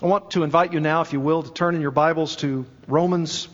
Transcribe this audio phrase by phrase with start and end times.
[0.00, 2.66] I want to invite you now, if you will, to turn in your Bibles to
[2.86, 3.48] Romans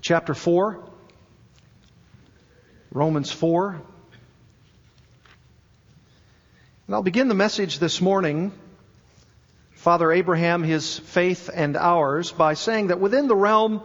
[0.00, 0.78] chapter 4.
[2.92, 3.82] Romans 4.
[6.86, 8.52] And I'll begin the message this morning,
[9.72, 13.82] Father Abraham, his faith and ours, by saying that within the realm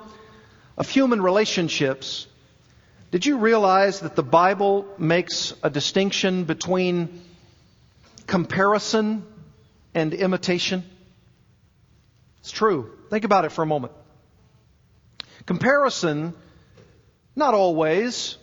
[0.77, 2.27] of human relationships,
[3.09, 7.19] did you realize that the Bible makes a distinction between
[8.27, 9.25] comparison
[9.95, 10.83] and imitation?
[12.47, 12.89] It's true.
[13.09, 13.91] Think about it for a moment.
[15.45, 16.33] Comparison,
[17.35, 18.37] not always,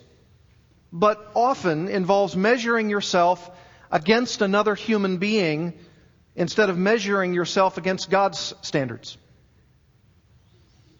[0.93, 3.49] but often involves measuring yourself
[3.89, 5.73] against another human being
[6.35, 9.17] instead of measuring yourself against God's standards.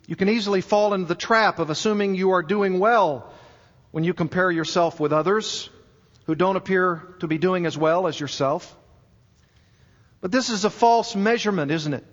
[0.07, 3.31] You can easily fall into the trap of assuming you are doing well
[3.91, 5.69] when you compare yourself with others
[6.25, 8.75] who don't appear to be doing as well as yourself.
[10.21, 12.03] But this is a false measurement, isn't it?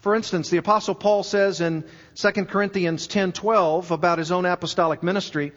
[0.00, 5.52] For instance, the apostle Paul says in 2 Corinthians 10:12 about his own apostolic ministry,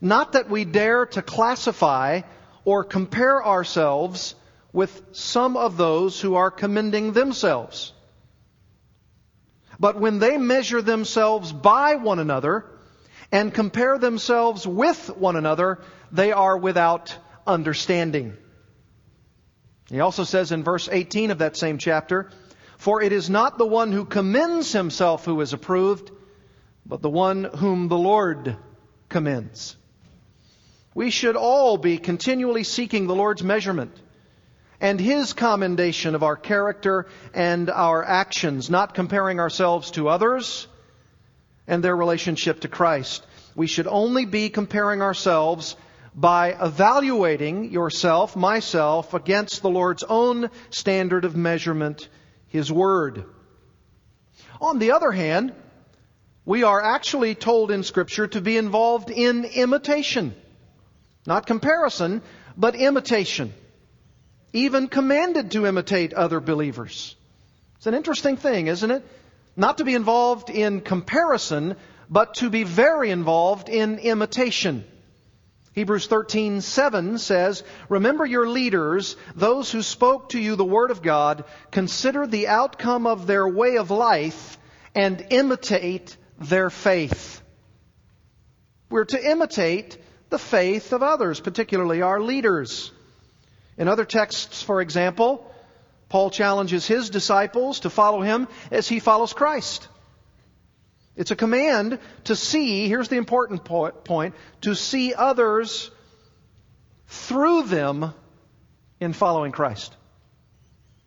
[0.00, 2.20] not that we dare to classify
[2.64, 4.36] or compare ourselves
[4.72, 7.92] with some of those who are commending themselves.
[9.80, 12.66] But when they measure themselves by one another
[13.32, 15.80] and compare themselves with one another,
[16.12, 18.36] they are without understanding.
[19.88, 22.30] He also says in verse 18 of that same chapter,
[22.78, 26.10] for it is not the one who commends himself who is approved,
[26.86, 28.56] but the one whom the Lord
[29.08, 29.76] commends.
[30.94, 33.92] We should all be continually seeking the Lord's measurement
[34.80, 40.66] and His commendation of our character and our actions, not comparing ourselves to others
[41.66, 43.26] and their relationship to Christ.
[43.54, 45.76] We should only be comparing ourselves
[46.14, 52.08] by evaluating yourself, myself, against the Lord's own standard of measurement
[52.48, 53.24] his Word.
[54.60, 55.52] On the other hand,
[56.44, 60.34] we are actually told in Scripture to be involved in imitation.
[61.26, 62.22] Not comparison,
[62.56, 63.52] but imitation.
[64.52, 67.14] Even commanded to imitate other believers.
[67.76, 69.04] It's an interesting thing, isn't it?
[69.56, 71.76] Not to be involved in comparison,
[72.08, 74.84] but to be very involved in imitation.
[75.78, 81.44] Hebrews 13:7 says, "Remember your leaders, those who spoke to you the word of God,
[81.70, 84.58] consider the outcome of their way of life
[84.96, 87.40] and imitate their faith."
[88.90, 89.98] We're to imitate
[90.30, 92.90] the faith of others, particularly our leaders.
[93.76, 95.48] In other texts, for example,
[96.08, 99.86] Paul challenges his disciples to follow him as he follows Christ.
[101.18, 105.90] It's a command to see, here's the important point, to see others
[107.08, 108.14] through them
[109.00, 109.96] in following Christ.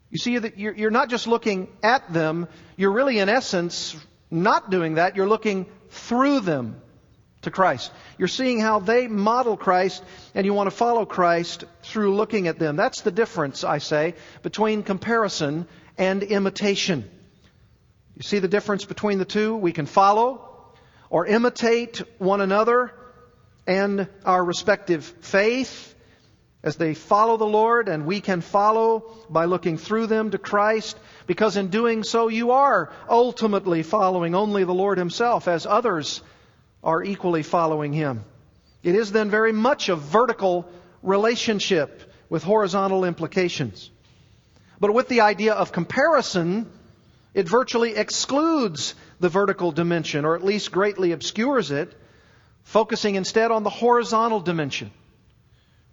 [0.10, 3.96] You see that you're not just looking at them, you're really in essence
[4.30, 6.82] not doing that, you're looking through them
[7.44, 7.90] to Christ.
[8.18, 10.04] You're seeing how they model Christ
[10.36, 12.76] and you want to follow Christ through looking at them.
[12.76, 17.10] That's the difference, I say, between comparison and imitation.
[18.22, 19.56] You see the difference between the two?
[19.56, 20.48] We can follow
[21.10, 22.94] or imitate one another
[23.66, 25.96] and our respective faith
[26.62, 31.00] as they follow the Lord, and we can follow by looking through them to Christ,
[31.26, 36.22] because in doing so you are ultimately following only the Lord Himself, as others
[36.84, 38.24] are equally following Him.
[38.84, 40.70] It is then very much a vertical
[41.02, 43.90] relationship with horizontal implications.
[44.80, 46.72] But with the idea of comparison,
[47.34, 51.94] it virtually excludes the vertical dimension, or at least greatly obscures it,
[52.64, 54.92] focusing instead on the horizontal dimension,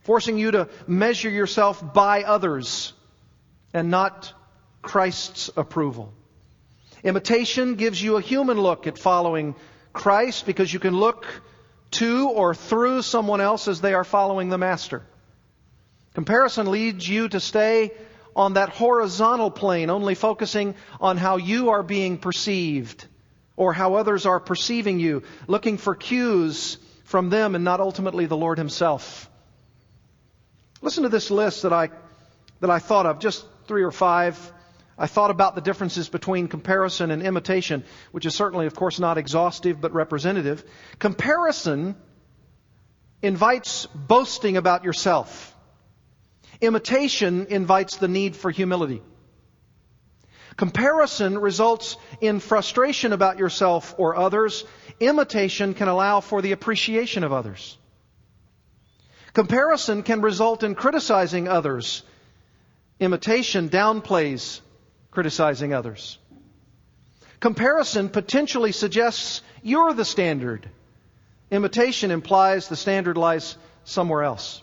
[0.01, 2.93] forcing you to measure yourself by others
[3.73, 4.33] and not
[4.83, 6.13] Christ's approval.
[7.05, 9.55] Imitation gives you a human look at following
[9.93, 11.27] Christ because you can look
[11.93, 15.03] to or through someone else as they are following the Master.
[16.15, 17.93] Comparison leads you to stay
[18.35, 23.07] on that horizontal plane, only focusing on how you are being perceived
[23.57, 28.37] or how others are perceiving you, looking for cues from them and not ultimately the
[28.37, 29.29] Lord Himself.
[30.81, 31.91] Listen to this list that I,
[32.61, 34.53] that I thought of, just three or five.
[34.97, 39.19] I thought about the differences between comparison and imitation, which is certainly, of course, not
[39.19, 40.65] exhaustive but representative.
[40.99, 41.97] Comparison
[43.23, 45.55] invites boasting about yourself.
[46.61, 49.03] Imitation invites the need for humility.
[50.57, 54.65] Comparison results in frustration about yourself or others.
[54.99, 57.79] Imitation can allow for the appreciation of others.
[59.35, 62.03] Comparison can result in criticizing others.
[62.99, 64.61] Imitation downplays
[65.13, 66.19] criticizing others.
[67.39, 70.69] Comparison potentially suggests you're the standard.
[71.53, 74.61] Imitation implies the standard lies somewhere else.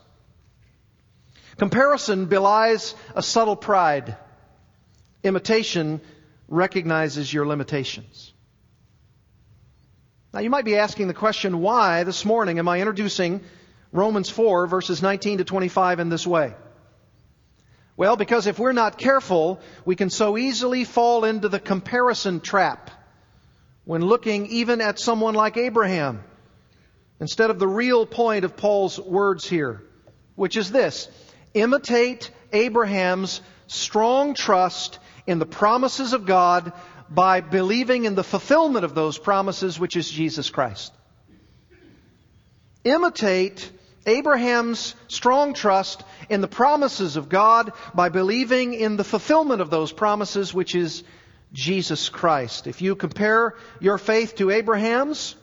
[1.57, 4.18] Comparison belies a subtle pride.
[5.24, 6.02] Imitation
[6.48, 8.34] recognizes your limitations.
[10.34, 13.42] Now, you might be asking the question, why this morning am I introducing
[13.94, 16.54] Romans 4, verses 19 to 25 in this way?
[17.96, 22.92] Well, because if we're not careful, we can so easily fall into the comparison trap
[23.86, 26.22] when looking even at someone like Abraham
[27.22, 29.81] instead of the real point of Paul's words here,
[30.36, 31.07] which is this
[31.56, 36.72] imitate Abraham's strong trust in the promises of God
[37.10, 40.94] by believing in the fulfillment of those promises, which is Jesus Christ.
[42.84, 43.72] Imitate
[44.06, 49.92] Abraham's strong trust in the promises of God by believing in the fulfillment of those
[49.92, 51.04] promises, which is
[51.54, 52.68] Jesus Christ.
[52.68, 55.36] If you compare your faith to Abraham's,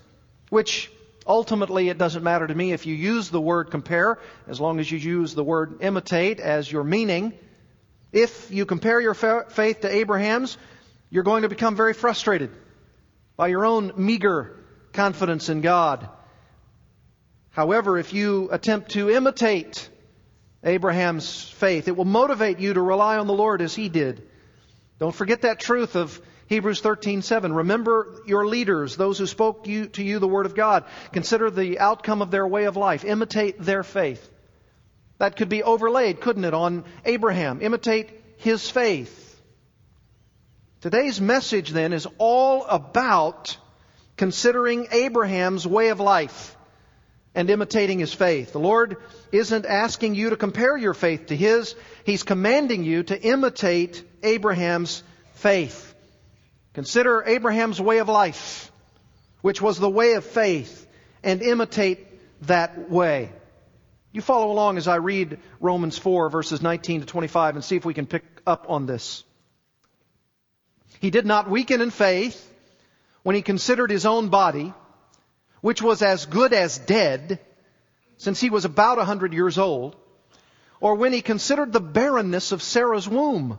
[0.51, 0.92] which
[1.27, 4.91] ultimately it doesn't matter to me if you use the word compare, as long as
[4.91, 7.33] you use the word imitate as your meaning,
[8.13, 10.59] if you compare your faith to Abraham's,
[11.11, 12.51] you're going to become very frustrated
[13.37, 14.57] by your own meager
[14.93, 16.09] confidence in God.
[17.51, 19.89] However, if you attempt to imitate
[20.65, 24.27] Abraham's faith, it will motivate you to rely on the Lord as he did.
[24.99, 26.21] Don't forget that truth of
[26.53, 27.55] Hebrews 13:7.
[27.55, 30.85] Remember your leaders, those who spoke you, to you the word of God.
[31.11, 33.07] Consider the outcome of their way of life.
[33.07, 34.29] Imitate their faith.
[35.17, 37.63] That could be overlaid, couldn't it, on Abraham?
[37.63, 39.41] Imitate his faith.
[40.83, 43.57] Today's message then is all about
[44.19, 46.55] considering Abraham's way of life
[47.35, 48.53] and imitating his faith.
[48.53, 48.99] The Lord
[49.33, 51.75] isn't asking you to compare your faith to his.
[52.05, 55.03] He's commanding you to imitate Abraham's
[55.37, 55.92] faith.
[56.75, 58.73] Consider Abraham's way of life,
[59.43, 60.87] which was the way of faith,
[61.23, 62.07] and imitate
[62.47, 63.31] that way.
[64.13, 67.85] You follow along as I read Romans 4 verses 19 to 25 and see if
[67.85, 69.25] we can pick up on this.
[71.01, 72.49] He did not weaken in faith
[73.23, 74.73] when he considered his own body,
[75.61, 77.41] which was as good as dead,
[78.19, 79.97] since he was about a hundred years old,
[80.81, 83.59] or when he considered the barrenness of Sarah's womb.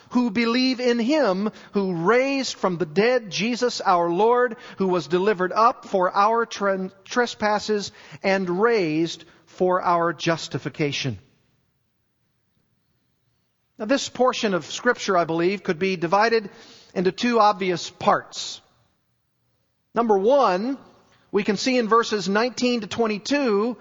[0.11, 5.51] who believe in him who raised from the dead Jesus our Lord, who was delivered
[5.51, 7.91] up for our trespasses
[8.23, 11.17] and raised for our justification.
[13.77, 16.49] Now, this portion of Scripture, I believe, could be divided
[16.93, 18.61] into two obvious parts.
[19.95, 20.77] Number one,
[21.31, 23.77] we can see in verses 19 to 22,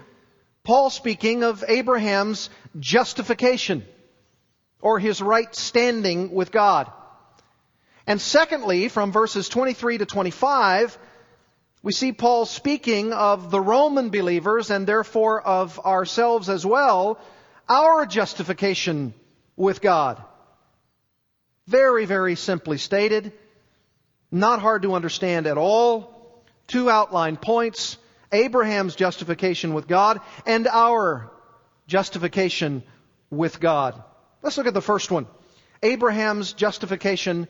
[0.63, 3.85] Paul speaking of Abraham's justification
[4.81, 6.91] or his right standing with God.
[8.07, 10.99] And secondly, from verses 23 to 25,
[11.83, 17.19] we see Paul speaking of the Roman believers and therefore of ourselves as well,
[17.69, 19.15] our justification
[19.57, 20.23] with God.
[21.67, 23.33] Very, very simply stated.
[24.31, 26.45] Not hard to understand at all.
[26.67, 27.97] Two outline points.
[28.33, 31.31] Abraham's justification with God and our
[31.87, 32.83] justification
[33.31, 34.03] with God.
[34.43, 35.27] Let's look at the first one.
[35.83, 37.49] Abraham's justification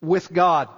[0.00, 0.68] with God.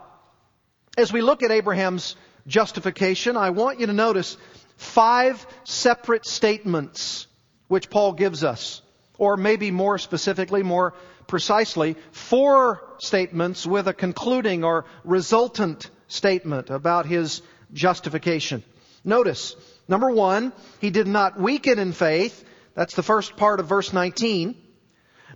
[0.97, 4.37] As we look at Abraham's justification, I want you to notice
[4.77, 7.27] five separate statements
[7.69, 8.83] which Paul gives us
[9.19, 10.95] or maybe more specifically, more
[11.27, 17.43] precisely, four statements with a concluding or resultant statement about his
[17.73, 18.63] justification.
[19.05, 19.57] Notice,
[19.89, 22.45] number one, he did not weaken in faith.
[22.75, 24.57] That's the first part of verse 19.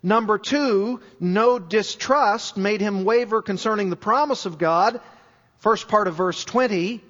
[0.02, 5.00] Number two, no distrust made him waver concerning the promise of God.
[5.59, 7.02] First part of verse 20.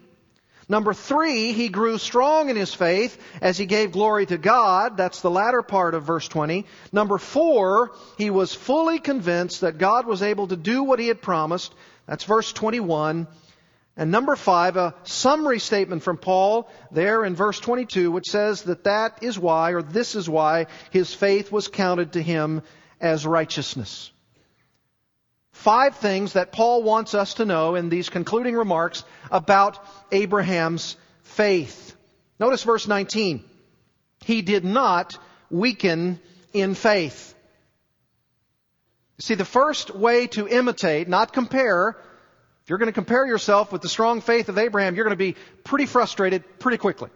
[0.70, 4.98] Number three, he grew strong in his faith as he gave glory to God.
[4.98, 6.66] That's the latter part of verse 20.
[6.92, 11.22] Number four, he was fully convinced that God was able to do what he had
[11.22, 11.74] promised.
[12.06, 13.28] That's verse 21.
[13.96, 18.84] And number five, a summary statement from Paul there in verse 22, which says that
[18.84, 22.62] that is why, or this is why, his faith was counted to him
[23.00, 24.10] as righteousness.
[25.52, 31.96] five things that Paul wants us to know in these concluding remarks about Abraham's faith.
[32.38, 33.42] Notice verse 19.
[34.24, 35.18] He did not
[35.50, 36.20] weaken
[36.52, 37.34] in faith.
[39.18, 41.96] See, the first way to imitate, not compare,
[42.62, 45.16] if you're going to compare yourself with the strong faith of Abraham, you're going to
[45.16, 47.10] be pretty frustrated pretty quickly.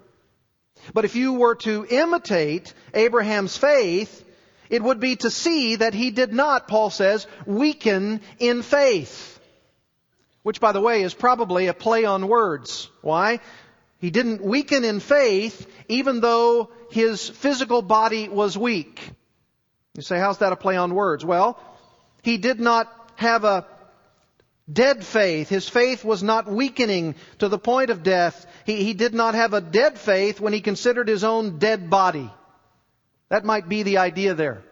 [0.93, 4.25] But if you were to imitate Abraham's faith,
[4.73, 9.39] it would be to see that he did not, Paul says, weaken in faith.
[10.43, 12.89] Which, by the way, is probably a play on words.
[13.03, 13.41] Why?
[13.99, 18.99] He didn't weaken in faith even though his physical body was weak.
[19.95, 21.23] You say, how's that a play on words?
[21.23, 21.61] Well,
[22.23, 23.67] he did not have a
[24.73, 25.51] dead faith.
[25.51, 28.47] His faith was not weakening to the point of death.
[28.65, 32.31] He, he did not have a dead faith when he considered his own dead body.
[33.33, 34.63] That might be the idea there.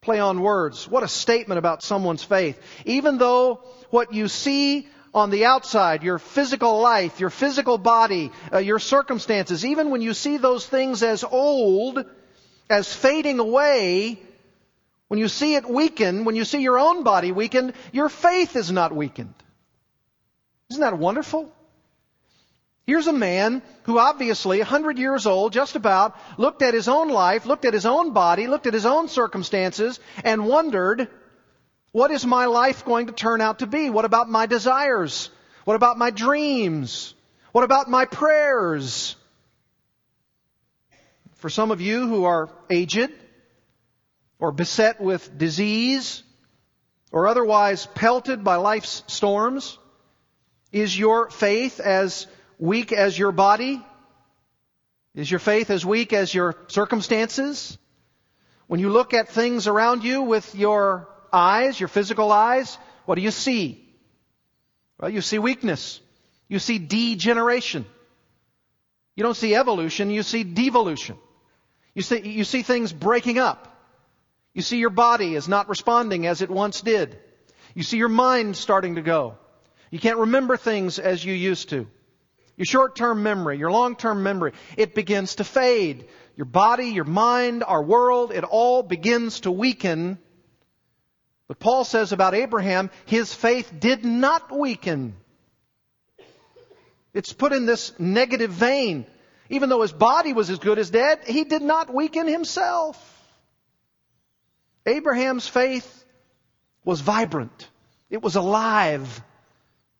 [0.00, 0.88] Play on words.
[0.88, 2.60] What a statement about someone's faith.
[2.86, 8.58] Even though what you see on the outside, your physical life, your physical body, uh,
[8.58, 12.04] your circumstances, even when you see those things as old,
[12.68, 14.20] as fading away,
[15.06, 18.72] when you see it weaken, when you see your own body weaken, your faith is
[18.72, 19.34] not weakened.
[20.68, 21.54] Isn't that wonderful?
[22.84, 27.46] Here's a man who obviously, 100 years old, just about, looked at his own life,
[27.46, 31.08] looked at his own body, looked at his own circumstances, and wondered,
[31.92, 33.88] what is my life going to turn out to be?
[33.88, 35.30] What about my desires?
[35.64, 37.14] What about my dreams?
[37.52, 39.14] What about my prayers?
[41.36, 43.10] For some of you who are aged,
[44.40, 46.24] or beset with disease,
[47.12, 49.78] or otherwise pelted by life's storms,
[50.72, 52.26] is your faith as
[52.62, 53.82] weak as your body?
[55.16, 57.76] Is your faith as weak as your circumstances?
[58.68, 63.20] When you look at things around you with your eyes, your physical eyes, what do
[63.20, 63.84] you see?
[65.00, 66.00] Well, you see weakness.
[66.48, 67.84] You see degeneration.
[69.16, 71.16] You don't see evolution, you see devolution.
[71.94, 73.68] You see, you see things breaking up.
[74.54, 77.18] You see your body is not responding as it once did.
[77.74, 79.36] You see your mind starting to go.
[79.90, 81.88] You can't remember things as you used to.
[82.56, 86.08] Your short-term memory, your long-term memory, it begins to fade.
[86.36, 90.18] Your body, your mind, our world, it all begins to weaken.
[91.48, 95.14] But Paul says about Abraham, his faith did not weaken.
[97.14, 99.06] It's put in this negative vein.
[99.50, 102.96] Even though his body was as good as dead, he did not weaken himself.
[104.86, 106.04] Abraham's faith
[106.84, 107.68] was vibrant.
[108.08, 109.22] It was alive.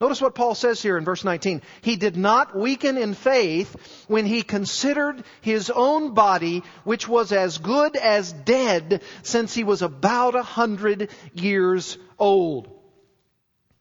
[0.03, 1.63] Notice what Paul says here in verse 19.
[1.81, 7.59] He did not weaken in faith when he considered his own body, which was as
[7.59, 12.69] good as dead since he was about a hundred years old.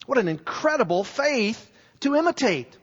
[0.06, 1.68] What an incredible faith
[2.02, 2.78] to imitate.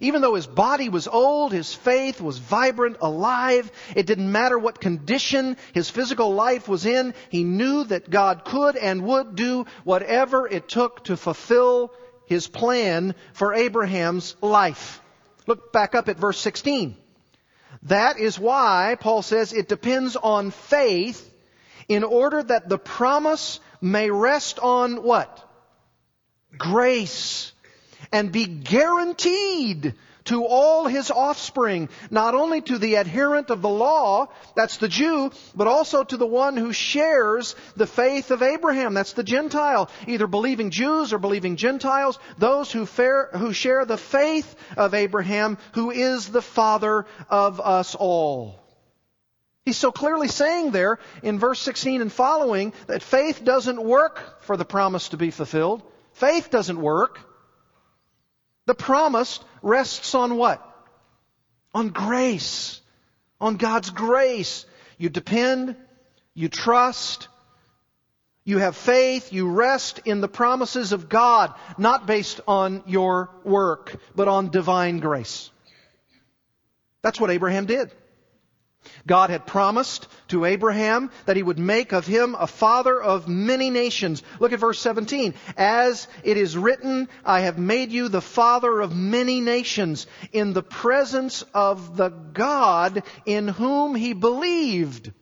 [0.00, 3.72] Even though his body was old, his faith was vibrant, alive.
[3.96, 7.14] It didn't matter what condition his physical life was in.
[7.30, 11.90] He knew that God could and would do whatever it took to fulfill
[12.26, 15.00] his plan for Abraham's life.
[15.46, 16.96] Look back up at verse 16.
[17.84, 21.30] That is why Paul says it depends on faith
[21.88, 25.40] in order that the promise may rest on what?
[26.56, 27.52] Grace
[28.12, 34.28] and be guaranteed to all his offspring, not only to the adherent of the law,
[34.54, 39.12] that's the Jew, but also to the one who shares the faith of Abraham, that's
[39.12, 44.94] the Gentile, either believing Jews or believing Gentiles, those who, who share the faith of
[44.94, 48.60] Abraham, who is the father of us all.
[49.64, 54.58] He's so clearly saying there in verse 16 and following that faith doesn't work for
[54.58, 55.82] the promise to be fulfilled.
[56.12, 57.18] Faith doesn't work.
[58.66, 60.62] The promise rests on what?
[61.74, 62.80] On grace.
[63.40, 64.66] On God's grace.
[64.98, 65.76] You depend,
[66.34, 67.28] you trust,
[68.44, 73.96] you have faith, you rest in the promises of God, not based on your work,
[74.14, 75.50] but on divine grace.
[77.02, 77.90] That's what Abraham did.
[79.06, 83.68] God had promised to Abraham that he would make of him a father of many
[83.68, 84.22] nations.
[84.40, 85.34] Look at verse 17.
[85.56, 90.62] As it is written, I have made you the father of many nations in the
[90.62, 95.12] presence of the God in whom he believed.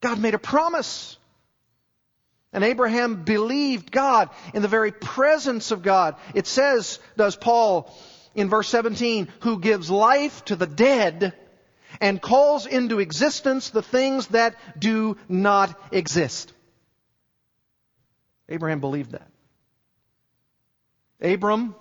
[0.00, 1.16] God made a promise.
[2.52, 6.16] And Abraham believed God in the very presence of God.
[6.34, 7.92] It says, does Paul
[8.34, 11.34] in verse 17, who gives life to the dead
[12.00, 16.52] and calls into existence the things that do not exist.
[18.48, 19.28] Abraham believed that.
[21.20, 21.74] Abram,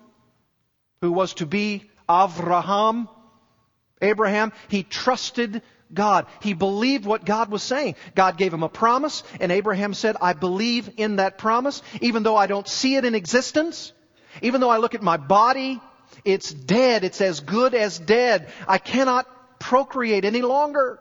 [1.02, 3.10] who was to be Avraham,
[4.02, 5.62] Abraham, he trusted
[5.94, 6.26] God.
[6.42, 7.96] He believed what God was saying.
[8.16, 12.36] God gave him a promise, and Abraham said, I believe in that promise, even though
[12.36, 13.94] I don't see it in existence,
[14.42, 15.80] even though I look at my body,
[16.26, 17.04] it's dead.
[17.04, 18.52] It's as good as dead.
[18.68, 19.28] I cannot
[19.64, 21.00] procreate any longer.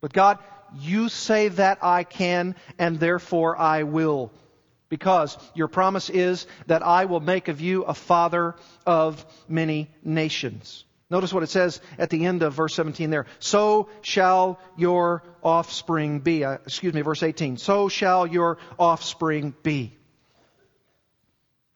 [0.00, 0.38] But God,
[0.74, 4.32] you say that I can, and therefore I will.
[4.88, 8.54] Because your promise is that I will make of you a father
[8.86, 10.84] of many nations.
[11.10, 13.26] Notice what it says at the end of verse 17 there.
[13.38, 16.42] So shall your offspring be.
[16.44, 17.58] Uh, excuse me, verse 18.
[17.58, 19.92] So shall your offspring be.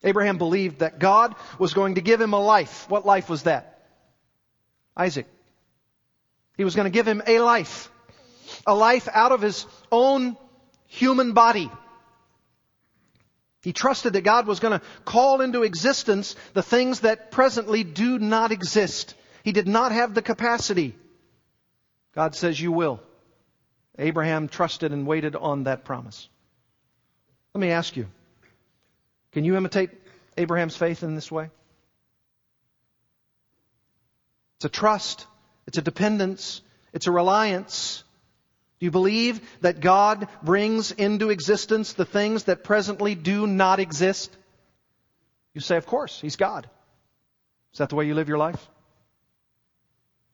[0.03, 2.89] Abraham believed that God was going to give him a life.
[2.89, 3.85] What life was that?
[4.97, 5.27] Isaac.
[6.57, 7.91] He was going to give him a life.
[8.67, 10.37] A life out of his own
[10.87, 11.71] human body.
[13.63, 18.17] He trusted that God was going to call into existence the things that presently do
[18.17, 19.13] not exist.
[19.43, 20.95] He did not have the capacity.
[22.13, 22.99] God says, You will.
[23.97, 26.27] Abraham trusted and waited on that promise.
[27.53, 28.07] Let me ask you
[29.31, 29.91] can you imitate
[30.37, 31.49] Abraham's faith in this way?
[34.57, 35.25] It's a trust,
[35.67, 36.61] it's a dependence,
[36.93, 38.03] it's a reliance.
[38.79, 44.35] Do you believe that God brings into existence the things that presently do not exist?
[45.53, 46.69] You say, Of course, He's God.
[47.73, 48.67] Is that the way you live your life?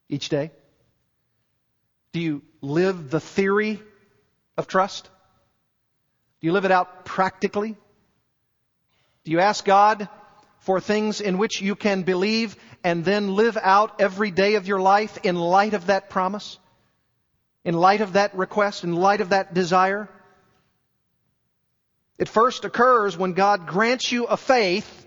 [0.10, 0.52] each day?
[2.12, 3.82] Do you live the theory
[4.58, 5.10] of trust?
[6.40, 7.76] Do you live it out practically?
[9.24, 10.08] Do you ask God
[10.60, 12.56] for things in which you can believe
[12.88, 16.58] and then live out every day of your life in light of that promise?
[17.66, 18.86] In light of that request?
[18.86, 20.08] In light of that desire?
[22.18, 25.06] It first occurs when God grants you a faith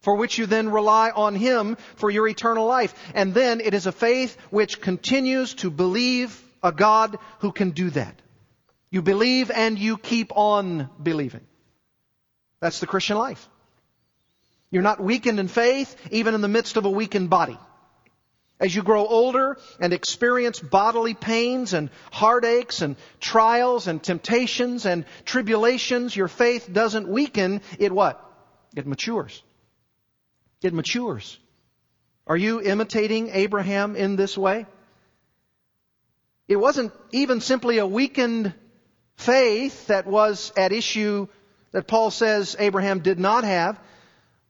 [0.00, 2.94] for which you then rely on Him for your eternal life.
[3.14, 7.90] And then it is a faith which continues to believe a God who can do
[7.90, 8.18] that.
[8.90, 11.46] You believe and you keep on believing.
[12.60, 13.46] That's the Christian life.
[14.74, 17.56] You're not weakened in faith even in the midst of a weakened body.
[18.60, 25.06] As you grow older and experience bodily pains and heartaches and trials and temptations and
[25.24, 27.62] tribulations, your faith doesn't weaken.
[27.78, 28.20] It what?
[28.76, 29.42] It matures
[30.64, 31.38] it matures.
[32.26, 34.66] Are you imitating Abraham in this way?
[36.48, 38.54] It wasn't even simply a weakened
[39.16, 41.28] faith that was at issue
[41.72, 43.78] that Paul says Abraham did not have,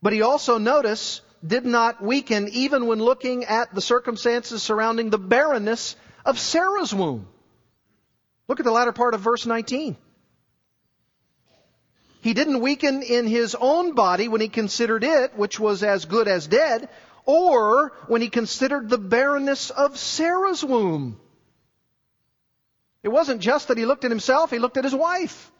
[0.04, 5.16] but he also, notice, did not weaken even when looking at the circumstances surrounding the
[5.16, 7.26] barrenness of Sarah's womb.
[8.46, 9.96] Look at the latter part of verse 19.
[12.20, 16.28] He didn't weaken in his own body when he considered it, which was as good
[16.28, 16.90] as dead,
[17.24, 21.18] or when he considered the barrenness of Sarah's womb.
[23.02, 25.50] It wasn't just that he looked at himself, he looked at his wife.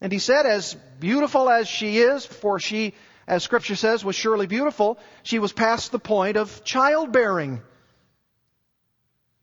[0.00, 2.94] And he said, as beautiful as she is, for she,
[3.26, 7.60] as scripture says, was surely beautiful, she was past the point of childbearing.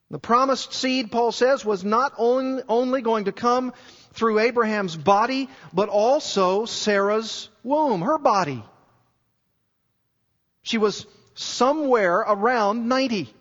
[0.10, 3.74] The promised seed, Paul says, was not only going to come
[4.14, 8.64] through Abraham's body, but also Sarah's womb, her body.
[10.62, 13.34] She was somewhere around 90,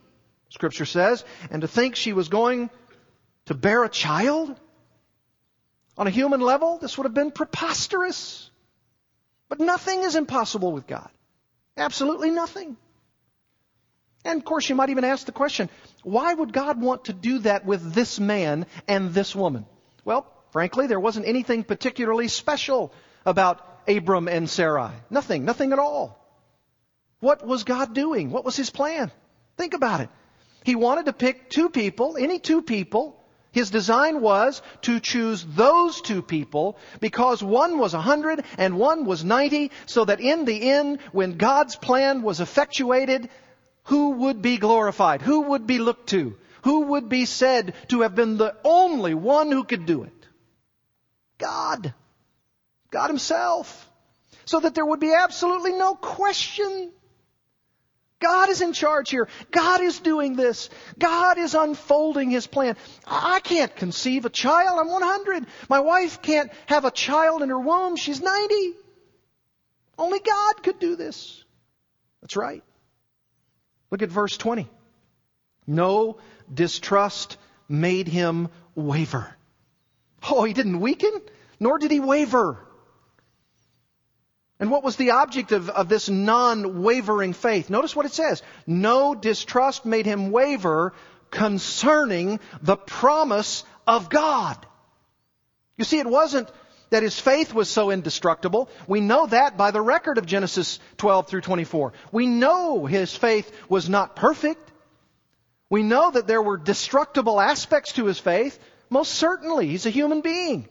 [0.49, 2.69] Scripture says, and to think she was going
[3.45, 4.59] to bear a child
[5.95, 8.49] on a human level, this would have been preposterous.
[9.53, 11.09] But nothing is impossible with God.
[11.77, 12.77] Absolutely nothing.
[14.25, 15.69] And of course, you might even ask the question,
[16.03, 19.65] why would God want to do that with this man and this woman?
[20.05, 22.93] Well, Frankly, there wasn't anything particularly special
[23.25, 24.91] about Abram and Sarai.
[25.09, 26.23] Nothing, nothing at all.
[27.21, 28.29] What was God doing?
[28.29, 29.11] What was his plan?
[29.57, 30.09] Think about it.
[30.63, 33.19] He wanted to pick two people, any two people.
[33.53, 39.23] His design was to choose those two people because one was 100 and one was
[39.23, 43.29] 90 so that in the end, when God's plan was effectuated,
[43.83, 45.21] who would be glorified?
[45.21, 46.35] Who would be looked to?
[46.63, 50.27] Who would be said to have been the only one who could do it?
[51.37, 51.93] God.
[52.89, 53.87] God Himself.
[54.45, 56.91] So that there would be absolutely no question.
[58.23, 59.27] God is in charge here.
[59.51, 60.69] God is doing this.
[60.97, 62.77] God is unfolding His plan.
[63.05, 64.79] I can't conceive a child.
[64.79, 65.45] I'm 100.
[65.69, 67.97] My wife can't have a child in her womb.
[67.97, 68.55] She's 90.
[69.97, 71.43] Only God could do this.
[72.21, 72.63] That's right.
[73.91, 74.69] Look at verse 20.
[75.67, 76.17] No
[76.51, 77.37] distrust
[77.69, 79.35] made him waver.
[80.29, 81.11] Oh, he didn't weaken?
[81.63, 82.59] nor did he waver.
[84.63, 87.69] And what was the object of, of this non-wavering faith?
[87.69, 88.41] Notice what it says.
[88.65, 90.93] No distrust made him waver
[91.31, 94.65] concerning the promise of God.
[95.75, 96.49] You see, it wasn't
[96.91, 98.69] that his faith was so indestructible.
[98.87, 101.91] We know that by the record of Genesis 12 through 24.
[102.13, 104.71] We know his faith was not perfect.
[105.69, 108.57] We know that there were destructible aspects to his faith.
[108.89, 110.69] Most certainly, he's a human being.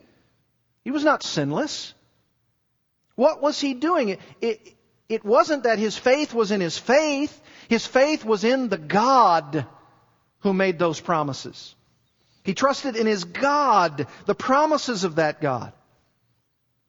[0.82, 1.92] He was not sinless.
[3.14, 4.10] What was he doing?
[4.10, 4.74] It, it,
[5.08, 7.38] it wasn't that his faith was in his faith.
[7.68, 9.66] His faith was in the God
[10.40, 11.74] who made those promises.
[12.44, 15.72] He trusted in his God, the promises of that God.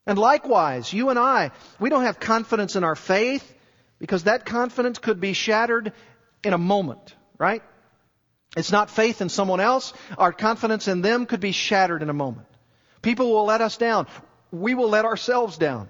[0.06, 3.54] And likewise, you and I, we don't have confidence in our faith
[4.00, 5.94] because that confidence could be shattered
[6.44, 7.64] in a moment, right?
[8.58, 9.94] It's not faith in someone else.
[10.18, 12.48] Our confidence in them could be shattered in a moment.
[13.02, 14.08] People will let us down.
[14.52, 15.90] We will let ourselves down.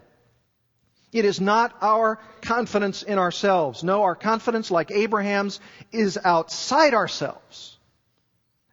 [1.13, 3.83] It is not our confidence in ourselves.
[3.83, 5.59] No, our confidence, like Abraham's,
[5.91, 7.77] is outside ourselves.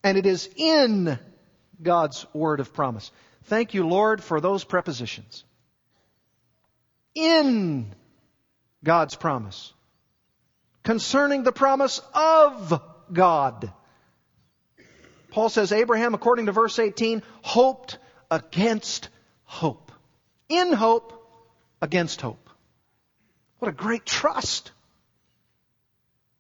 [0.03, 1.19] And it is in
[1.83, 3.13] God's word of promise.
[3.45, 5.45] Thank you, Lord, for those prepositions.
[7.15, 7.95] In
[8.83, 9.75] God's promise.
[10.83, 13.71] Concerning the promise of God.
[15.31, 17.99] Paul says Abraham, according to verse 18, hoped
[18.31, 19.11] against
[19.45, 19.93] hope.
[20.49, 21.20] In hope,
[21.81, 22.49] against hope.
[23.59, 24.73] What a great trust.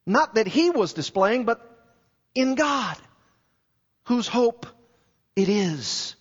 [0.06, 1.60] Not that he was displaying, but
[2.34, 2.96] in God,
[4.04, 4.66] whose hope
[5.36, 6.16] it is.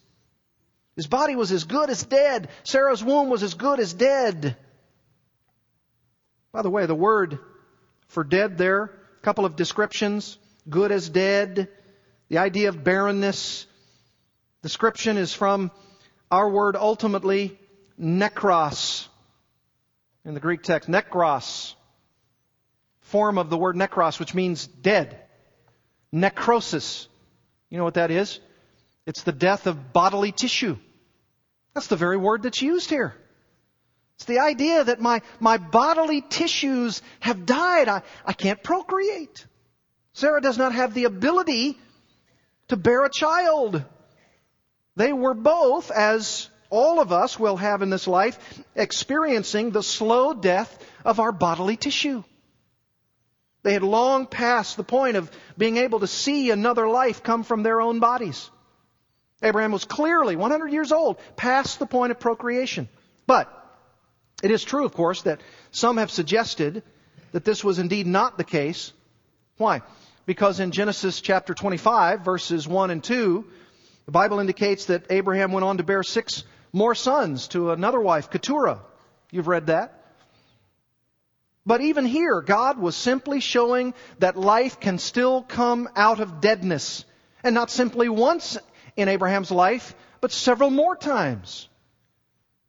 [0.96, 2.50] His body was as good as dead.
[2.64, 4.58] Sarah's womb was as good as dead.
[6.52, 7.40] By the way, the word
[8.08, 10.38] for dead there, a couple of descriptions.
[10.70, 11.70] Good as dead.
[12.28, 13.66] The idea of barrenness.
[14.62, 15.72] Description is from
[16.30, 17.58] our word ultimately,
[18.00, 19.08] nekros,
[20.26, 21.74] in the Greek text, nekros,
[23.02, 25.20] form of the word nekros, which means dead.
[26.12, 27.08] Necrosis.
[27.70, 28.40] You know what that is?
[29.06, 30.78] It's the death of bodily tissue.
[31.74, 33.16] That's the very word that's used here.
[34.16, 37.88] It's the idea that my, my bodily tissues have died.
[37.88, 39.46] I, I can't procreate.
[40.14, 41.78] Sarah does not have the ability
[42.68, 43.84] to bear a child.
[44.96, 48.38] They were both, as all of us will have in this life,
[48.76, 52.24] experiencing the slow death of our bodily tissue.
[53.64, 57.64] They had long passed the point of being able to see another life come from
[57.64, 58.50] their own bodies.
[59.42, 62.88] Abraham was clearly 100 years old, past the point of procreation.
[63.26, 63.52] But
[64.44, 66.84] it is true, of course, that some have suggested
[67.32, 68.92] that this was indeed not the case.
[69.58, 69.82] Why?
[70.26, 73.46] Because in Genesis chapter 25, verses 1 and 2,
[74.06, 78.30] the Bible indicates that Abraham went on to bear six more sons to another wife,
[78.30, 78.82] Keturah.
[79.32, 79.96] You've read that.
[81.66, 87.06] But even here, God was simply showing that life can still come out of deadness.
[87.44, 88.58] And not simply once
[88.96, 91.68] in Abraham's life, but several more times.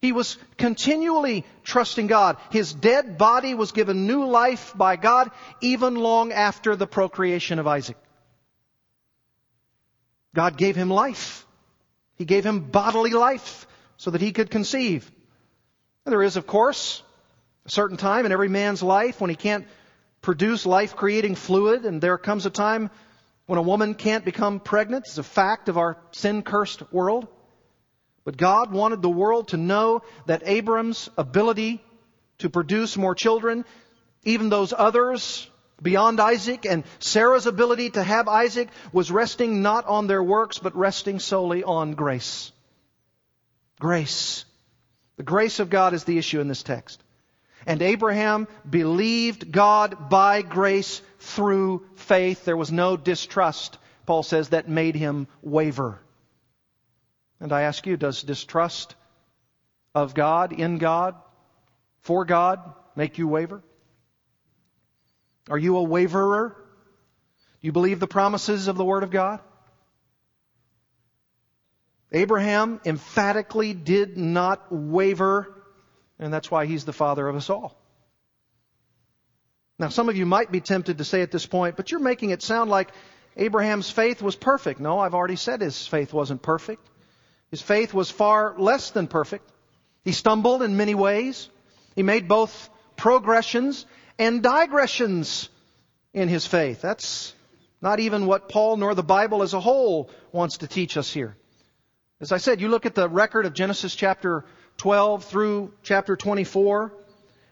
[0.00, 2.36] He was continually trusting God.
[2.50, 7.66] His dead body was given new life by God even long after the procreation of
[7.66, 7.96] Isaac.
[10.34, 11.46] God gave him life.
[12.16, 13.66] He gave him bodily life
[14.00, 15.10] so that he could conceive.
[16.06, 17.02] And there is, of course,
[17.66, 19.66] a certain time in every man's life when he can't
[20.22, 22.90] produce life creating fluid, and there comes a time
[23.44, 25.04] when a woman can't become pregnant.
[25.06, 27.28] It's a fact of our sin cursed world.
[28.24, 31.84] But God wanted the world to know that Abram's ability
[32.38, 33.66] to produce more children,
[34.24, 35.46] even those others
[35.82, 40.74] beyond Isaac, and Sarah's ability to have Isaac, was resting not on their works, but
[40.74, 42.50] resting solely on grace.
[43.80, 44.44] Grace.
[45.16, 47.02] The grace of God is the issue in this text.
[47.66, 52.44] And Abraham believed God by grace through faith.
[52.44, 55.98] There was no distrust, Paul says, that made him waver.
[57.40, 58.94] And I ask you, does distrust
[59.94, 61.14] of God, in God,
[62.00, 62.60] for God,
[62.96, 63.62] make you waver?
[65.48, 66.50] Are you a waverer?
[67.62, 69.40] Do you believe the promises of the Word of God?
[72.12, 75.54] Abraham emphatically did not waver,
[76.18, 77.76] and that's why he's the father of us all.
[79.78, 82.30] Now, some of you might be tempted to say at this point, but you're making
[82.30, 82.90] it sound like
[83.36, 84.80] Abraham's faith was perfect.
[84.80, 86.86] No, I've already said his faith wasn't perfect.
[87.50, 89.50] His faith was far less than perfect.
[90.04, 91.48] He stumbled in many ways.
[91.96, 93.86] He made both progressions
[94.18, 95.48] and digressions
[96.12, 96.82] in his faith.
[96.82, 97.34] That's
[97.80, 101.36] not even what Paul nor the Bible as a whole wants to teach us here.
[102.20, 104.44] As I said, you look at the record of Genesis chapter
[104.76, 106.92] 12 through chapter 24,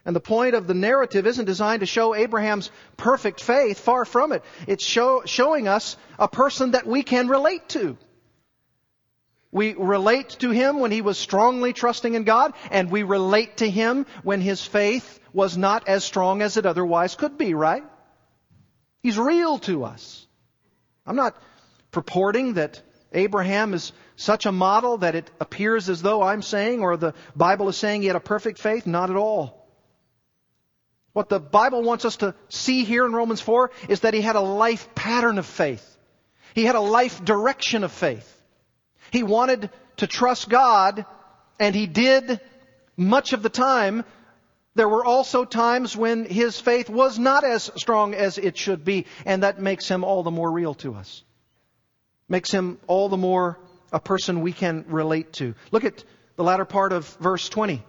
[0.05, 3.81] and the point of the narrative isn't designed to show Abraham's perfect faith.
[3.81, 4.43] Far from it.
[4.67, 7.97] It's show, showing us a person that we can relate to.
[9.51, 13.71] We relate to him when he was strongly trusting in God, and we relate to
[13.71, 17.85] him when his faith was not as strong as it otherwise could be, right?
[19.03, 20.27] He's real to us.
[21.07, 21.37] I'm not
[21.91, 26.97] purporting that Abraham is such a model that it appears as though I'm saying or
[26.97, 28.87] the Bible is saying he had a perfect faith.
[28.87, 29.67] Not at all.
[31.13, 34.37] What the Bible wants us to see here in Romans 4 is that he had
[34.37, 35.97] a life pattern of faith.
[36.55, 38.35] He had a life direction of faith.
[39.11, 41.07] He wanted to trust God,
[41.59, 42.41] and he did
[42.97, 44.05] much of the time.
[44.75, 49.07] There were also times when his faith was not as strong as it should be,
[49.25, 51.25] and that makes him all the more real to us.
[52.29, 53.59] Makes him all the more
[53.93, 55.55] a person we can relate to.
[55.71, 56.05] Look at
[56.37, 57.83] the latter part of verse 20.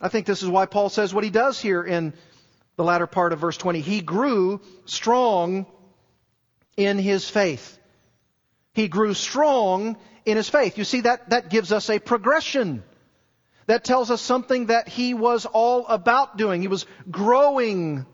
[0.00, 2.12] I think this is why Paul says what he does here in
[2.76, 3.80] the latter part of verse 20.
[3.80, 5.66] He grew strong
[6.76, 7.78] in his faith.
[8.74, 10.76] He grew strong in his faith.
[10.76, 12.82] You see, that, that gives us a progression.
[13.66, 16.60] That tells us something that he was all about doing.
[16.60, 18.04] He was growing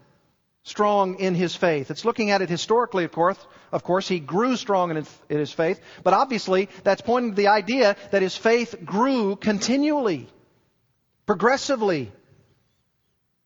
[0.65, 1.91] strong in his faith.
[1.91, 3.39] It's looking at it historically, of course.
[3.73, 7.97] Of course, he grew strong in his faith, but obviously that's pointing to the idea
[8.11, 10.29] that his faith grew continually,
[11.27, 12.13] progressively.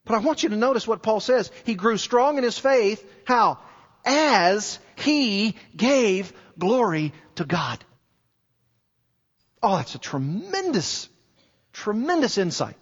[0.05, 1.51] But I want you to notice what Paul says.
[1.65, 3.05] He grew strong in his faith.
[3.25, 3.59] How?
[4.05, 7.85] As he gave glory to God.
[9.63, 11.09] Oh, that's a tremendous,
[11.73, 12.77] tremendous insight.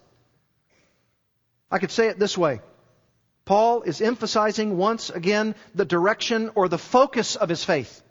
[1.71, 2.59] I could say it this way.
[3.45, 8.01] Paul is emphasizing once again the direction or the focus of his faith.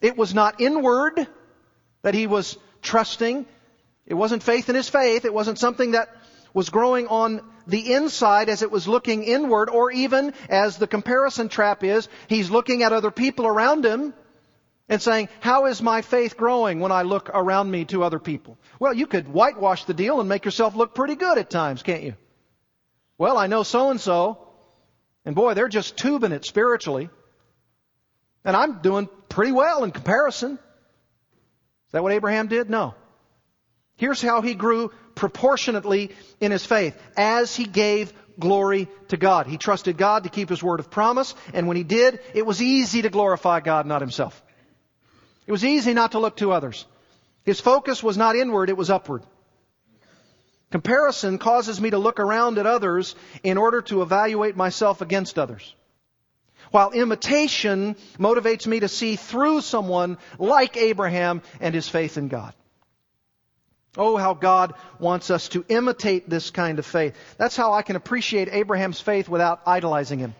[0.00, 1.26] It was not inward
[2.02, 3.46] that he was trusting.
[4.06, 5.24] It wasn't faith in his faith.
[5.24, 6.08] It wasn't something that
[6.52, 11.48] was growing on the inside as it was looking inward, or even as the comparison
[11.48, 14.14] trap is, he's looking at other people around him
[14.88, 18.58] and saying, How is my faith growing when I look around me to other people?
[18.78, 22.02] Well, you could whitewash the deal and make yourself look pretty good at times, can't
[22.02, 22.14] you?
[23.16, 24.43] Well, I know so and so,
[25.24, 27.08] and boy, they're just tubing it spiritually.
[28.44, 30.52] And I'm doing pretty well in comparison.
[30.52, 32.68] Is that what Abraham did?
[32.68, 32.94] No.
[33.96, 36.10] Here's how he grew proportionately
[36.40, 39.46] in his faith as he gave glory to God.
[39.46, 42.60] He trusted God to keep his word of promise, and when he did, it was
[42.60, 44.42] easy to glorify God, not himself.
[45.46, 46.84] It was easy not to look to others.
[47.44, 49.22] His focus was not inward, it was upward.
[50.74, 55.72] Comparison causes me to look around at others in order to evaluate myself against others.
[56.72, 62.54] While imitation motivates me to see through someone like Abraham and his faith in God.
[63.96, 67.14] Oh, how God wants us to imitate this kind of faith.
[67.38, 70.34] That's how I can appreciate Abraham's faith without idolizing him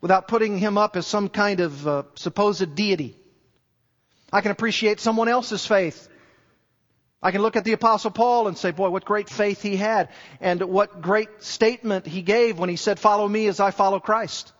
[0.00, 3.16] without putting him up as some kind of uh, supposed deity.
[4.32, 6.08] I can appreciate someone else's faith.
[7.26, 10.10] I can look at the Apostle Paul and say, boy, what great faith he had,
[10.40, 14.52] and what great statement he gave when he said, Follow me as I follow Christ.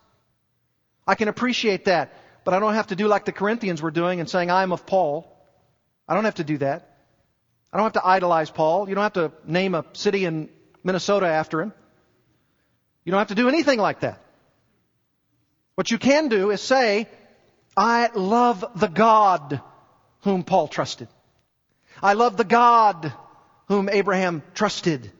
[1.06, 4.18] I can appreciate that, but I don't have to do like the Corinthians were doing
[4.18, 5.32] and saying, I am of Paul.
[6.08, 6.96] I don't have to do that.
[7.72, 8.88] I don't have to idolize Paul.
[8.88, 10.48] You don't have to name a city in
[10.82, 11.72] Minnesota after him.
[13.04, 14.20] You don't have to do anything like that.
[15.76, 17.06] What you can do is say,
[17.76, 19.60] I love the God
[20.22, 21.06] whom Paul trusted.
[22.02, 23.12] I love the God
[23.68, 25.10] whom Abraham trusted.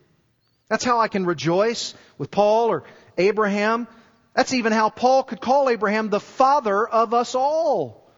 [0.69, 2.83] That's how I can rejoice with Paul or
[3.17, 3.87] Abraham.
[4.33, 8.11] That's even how Paul could call Abraham the father of us all.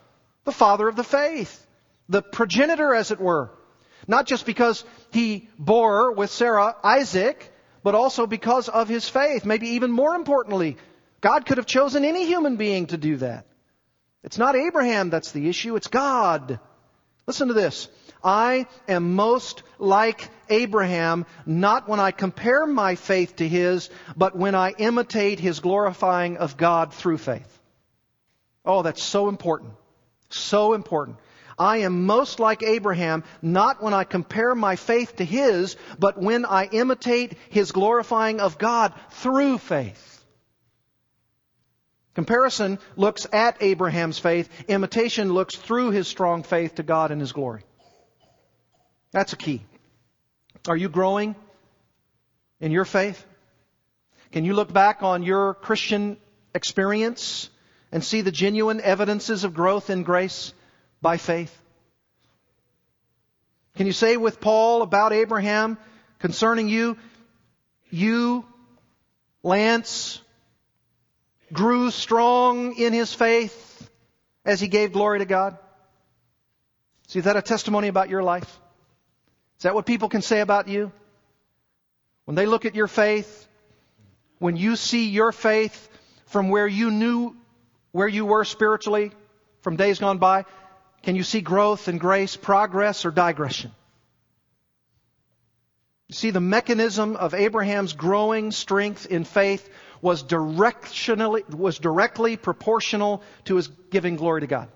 [0.46, 1.66] The father of the faith.
[2.10, 3.52] The progenitor, as it were.
[4.08, 9.46] Not just because he bore with Sarah Isaac, but also because of his faith.
[9.46, 10.78] Maybe even more importantly,
[11.22, 13.46] God could have chosen any human being to do that.
[14.24, 16.60] It's not Abraham that's the issue, it's God.
[17.30, 17.88] Listen to this.
[18.24, 24.56] I am most like Abraham, not when I compare my faith to his, but when
[24.56, 27.60] I imitate his glorifying of God through faith.
[28.66, 29.74] Oh, that's so important.
[30.32, 31.18] So important.
[31.60, 36.46] I am most like Abraham, not when I compare my faith to his, but when
[36.46, 40.19] I imitate his glorifying of God through faith.
[42.20, 44.50] Comparison looks at Abraham's faith.
[44.68, 47.62] Imitation looks through his strong faith to God and his glory.
[49.14, 49.62] That's a key.
[50.68, 51.34] Are you growing
[52.60, 53.26] in your faith?
[54.34, 56.18] Can you look back on your Christian
[56.54, 57.50] experience
[57.90, 60.54] and see the genuine evidences of growth in grace
[61.02, 61.58] by faith?
[63.78, 65.78] Can you say with Paul about Abraham
[66.20, 66.98] concerning you,
[67.90, 68.44] you,
[69.42, 70.22] Lance,
[71.54, 73.90] grew strong in his faith
[74.46, 75.58] as he gave glory to God?
[77.08, 78.60] See, is that a testimony about your life?
[79.58, 80.92] Is that what people can say about you?
[82.26, 83.48] When they look at your faith,
[84.38, 85.90] when you see your faith
[86.28, 87.36] from where you knew
[87.92, 89.12] where you were spiritually
[89.62, 90.46] from days gone by,
[91.02, 93.72] can you see growth and grace, progress, or digression?
[96.08, 99.68] You see, the mechanism of Abraham's growing strength in faith
[100.02, 104.70] was directionally, was directly proportional to his giving glory to God.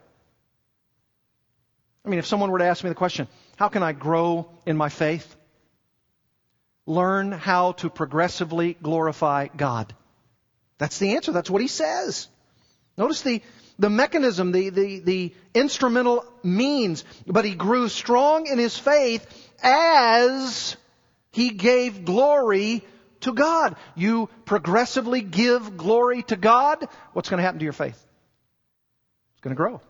[2.05, 4.75] I mean, if someone were to ask me the question, how can I grow in
[4.75, 5.35] my faith?
[6.85, 9.95] Learn how to progressively glorify God.
[10.77, 11.31] That's the answer.
[11.31, 12.27] That's what he says.
[12.97, 13.41] Notice the,
[13.79, 17.05] the mechanism, the, the, the instrumental means.
[17.25, 19.25] But he grew strong in his faith
[19.63, 20.75] as
[21.31, 22.83] he gave glory
[23.23, 23.75] to God.
[23.95, 26.87] You progressively give glory to God.
[27.13, 28.01] What's going to happen to your faith?
[29.33, 29.81] It's going to grow.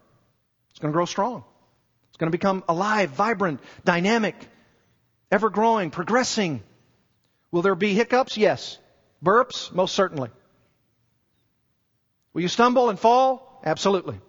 [0.72, 1.44] It's going to grow strong.
[2.10, 4.36] It's going to become alive, vibrant, dynamic,
[5.32, 6.64] ever growing, progressing.
[7.52, 8.38] Will there be hiccups?
[8.38, 8.78] Yes.
[9.24, 9.72] Burps?
[9.72, 10.30] Most certainly.
[12.34, 13.62] Will you stumble and fall?
[13.66, 14.20] Absolutely.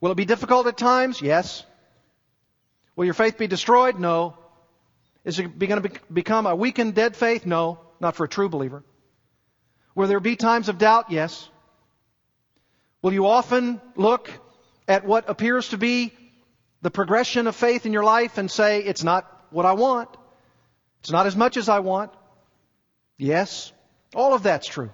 [0.00, 1.20] Will it be difficult at times?
[1.20, 1.64] Yes.
[2.96, 3.98] Will your faith be destroyed?
[3.98, 4.36] No.
[5.24, 7.44] Is it going to become a weakened, dead faith?
[7.44, 8.82] No, not for a true believer.
[9.94, 11.10] Will there be times of doubt?
[11.10, 11.48] Yes.
[13.02, 14.30] Will you often look
[14.88, 16.12] at what appears to be
[16.82, 20.08] the progression of faith in your life and say, it's not what I want.
[21.00, 22.12] It's not as much as I want.
[23.18, 23.72] Yes,
[24.14, 24.90] all of that's true.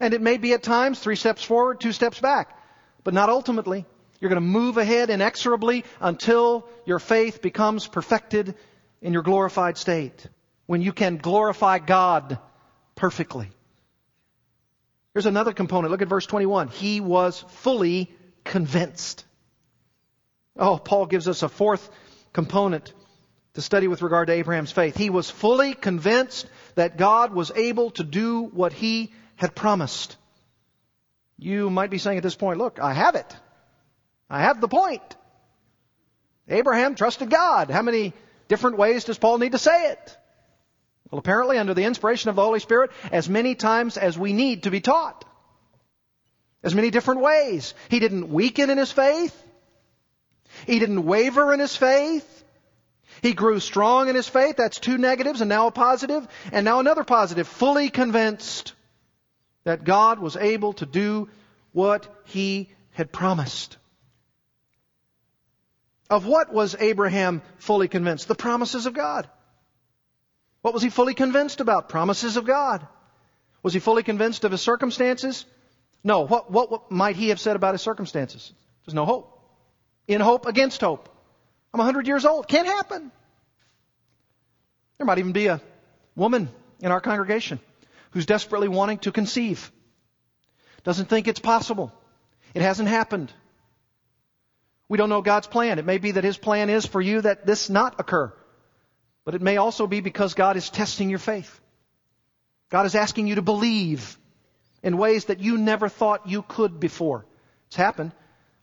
[0.00, 2.56] And it may be at times three steps forward, two steps back,
[3.02, 3.86] but not ultimately.
[4.20, 8.54] You're going to move ahead inexorably until your faith becomes perfected
[9.00, 10.26] in your glorified state,
[10.68, 12.38] when you can glorify God
[12.94, 13.48] perfectly.
[15.14, 15.90] Here's another component.
[15.90, 16.68] Look at verse 21.
[16.68, 19.24] He was fully convinced.
[20.56, 21.88] Oh, Paul gives us a fourth
[22.34, 22.92] component
[23.54, 24.94] to study with regard to Abraham's faith.
[24.94, 30.18] He was fully convinced that God was able to do what he had promised.
[31.38, 33.36] You might be saying at this point, look, I have it.
[34.28, 35.16] I have the point.
[36.46, 37.70] Abraham trusted God.
[37.70, 38.12] How many
[38.48, 40.17] different ways does Paul need to say it?
[41.10, 44.64] Well, apparently, under the inspiration of the Holy Spirit, as many times as we need
[44.64, 45.24] to be taught.
[46.62, 47.72] As many different ways.
[47.88, 49.34] He didn't weaken in his faith.
[50.66, 52.44] He didn't waver in his faith.
[53.22, 54.56] He grew strong in his faith.
[54.56, 56.26] That's two negatives and now a positive.
[56.52, 57.48] And now another positive.
[57.48, 58.74] Fully convinced
[59.64, 61.28] that God was able to do
[61.72, 63.76] what he had promised.
[66.10, 68.28] Of what was Abraham fully convinced?
[68.28, 69.28] The promises of God.
[70.68, 71.88] What was he fully convinced about?
[71.88, 72.86] Promises of God.
[73.62, 75.46] Was he fully convinced of his circumstances?
[76.04, 76.26] No.
[76.26, 78.52] What, what, what might he have said about his circumstances?
[78.84, 79.34] There's no hope
[80.06, 81.08] in hope against hope.
[81.72, 82.48] I'm 100 years old.
[82.48, 83.10] Can't happen.
[84.98, 85.62] There might even be a
[86.14, 86.50] woman
[86.80, 87.60] in our congregation
[88.10, 89.72] who's desperately wanting to conceive.
[90.84, 91.94] Doesn't think it's possible.
[92.52, 93.32] It hasn't happened.
[94.86, 95.78] We don't know God's plan.
[95.78, 98.34] It may be that His plan is for you that this not occur.
[99.28, 101.60] But it may also be because God is testing your faith.
[102.70, 104.16] God is asking you to believe
[104.82, 107.26] in ways that you never thought you could before.
[107.66, 108.12] It's happened.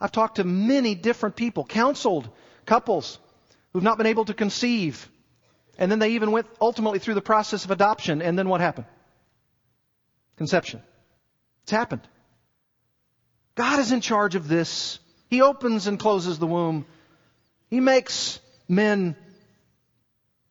[0.02, 2.28] I've talked to many different people, counseled
[2.66, 3.20] couples
[3.74, 5.08] who've not been able to conceive.
[5.78, 8.24] And then they even went ultimately through the process of adoption.
[8.24, 8.88] And then what happened?
[10.36, 10.82] Conception.
[11.62, 12.02] It's happened.
[13.54, 14.98] God is in charge of this.
[15.30, 16.88] He opens and closes the womb.
[17.70, 19.16] He makes men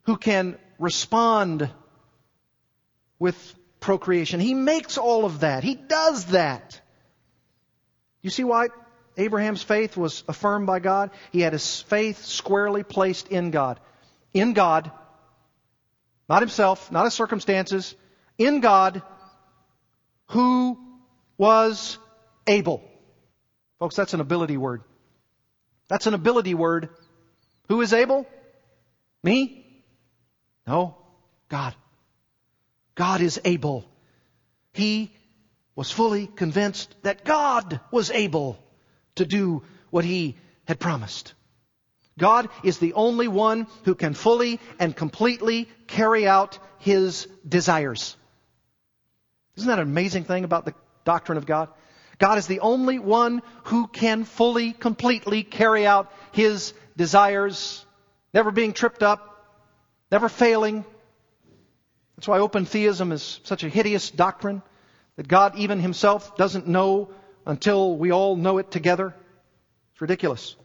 [0.04, 1.70] who can respond
[3.18, 4.40] with procreation.
[4.40, 5.64] He makes all of that.
[5.64, 6.80] He does that.
[8.22, 8.68] You see why
[9.16, 11.10] Abraham's faith was affirmed by God.
[11.30, 13.78] He had his faith squarely placed in God.
[14.32, 14.90] In God.
[16.28, 17.94] Not himself, not his circumstances.
[18.38, 19.02] In God,
[20.28, 20.78] who
[21.36, 21.98] was
[22.46, 22.82] able.
[23.78, 24.82] Folks, that's an ability word.
[25.88, 26.88] That's an ability word.
[27.68, 28.26] Who is able?
[29.22, 29.63] Me?
[30.66, 30.96] No.
[31.48, 31.74] God.
[32.94, 33.84] God is able.
[34.72, 35.12] He
[35.76, 38.58] was fully convinced that God was able
[39.16, 40.36] to do what he
[40.66, 41.34] had promised.
[42.18, 48.16] God is the only one who can fully and completely carry out his desires.
[49.56, 51.68] Isn't that an amazing thing about the doctrine of God?
[52.18, 57.84] God is the only one who can fully, completely carry out His desires,
[58.32, 59.33] never being tripped up,
[60.10, 60.84] never failing.
[62.16, 64.62] That's why open theism is such a hideous doctrine
[65.16, 67.10] that God even Himself doesn't know
[67.46, 69.14] until we all know it together.
[69.92, 70.56] It's ridiculous.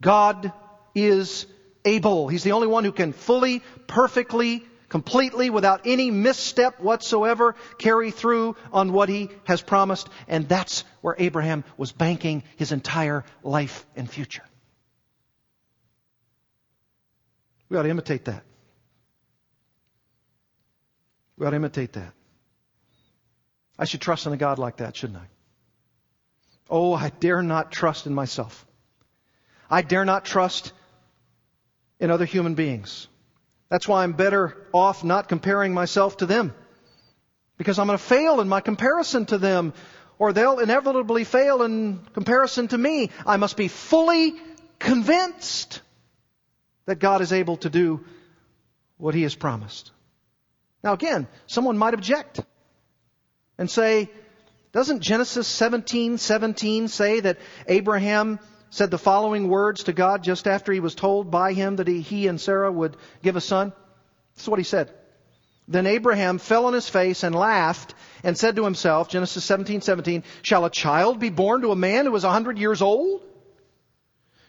[0.00, 0.52] God
[0.94, 1.46] is
[1.84, 2.28] able.
[2.28, 8.56] He's the only one who can fully, perfectly, completely, without any misstep whatsoever, carry through
[8.72, 10.08] on what he has promised.
[10.28, 14.42] And that's where Abraham was banking his entire life and future.
[17.70, 18.42] We ought to imitate that.
[21.38, 22.12] We ought to imitate that.
[23.78, 25.26] I should trust in a God like that, shouldn't I?
[26.68, 28.66] Oh, I dare not trust in myself.
[29.70, 30.72] I dare not trust
[31.98, 33.08] in other human beings.
[33.70, 36.52] That's why I'm better off not comparing myself to them.
[37.56, 39.72] Because I'm going to fail in my comparison to them,
[40.18, 43.10] or they'll inevitably fail in comparison to me.
[43.24, 44.34] I must be fully
[44.78, 45.80] convinced
[46.86, 48.04] that God is able to do
[48.96, 49.90] what He has promised.
[50.82, 52.40] Now again, someone might object
[53.58, 54.10] and say,
[54.72, 58.38] doesn't Genesis 17, 17 say that Abraham
[58.70, 62.00] said the following words to God just after he was told by him that he,
[62.00, 63.72] he and Sarah would give a son?
[64.34, 64.92] This is what he said.
[65.66, 70.24] Then Abraham fell on his face and laughed and said to himself, Genesis 17, 17,
[70.42, 73.22] Shall a child be born to a man who is a hundred years old?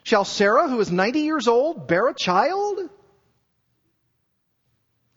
[0.04, 2.89] Shall Sarah, who is 90 years old, bear a child?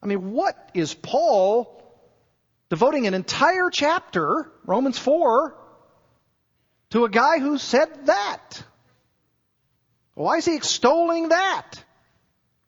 [0.02, 1.82] I mean, what is Paul
[2.68, 5.56] devoting an entire chapter, Romans 4,
[6.90, 8.62] to a guy who said that?
[10.14, 11.82] Why is he extolling that?